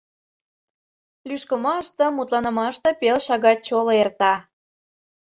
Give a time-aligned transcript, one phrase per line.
[1.27, 4.33] Лӱшкымаште, мутланымаште пел шагат чоло эрта.